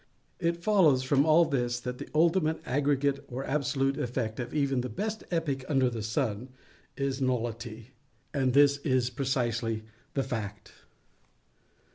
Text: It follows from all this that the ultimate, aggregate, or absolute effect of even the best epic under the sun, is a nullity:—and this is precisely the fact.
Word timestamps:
It 0.39 0.63
follows 0.63 1.03
from 1.03 1.27
all 1.27 1.45
this 1.45 1.79
that 1.81 1.99
the 1.99 2.09
ultimate, 2.15 2.59
aggregate, 2.65 3.23
or 3.27 3.45
absolute 3.45 3.99
effect 3.99 4.39
of 4.39 4.51
even 4.51 4.81
the 4.81 4.89
best 4.89 5.23
epic 5.29 5.63
under 5.69 5.91
the 5.91 6.01
sun, 6.01 6.49
is 6.97 7.21
a 7.21 7.25
nullity:—and 7.25 8.53
this 8.53 8.77
is 8.77 9.11
precisely 9.11 9.83
the 10.15 10.23
fact. 10.23 10.71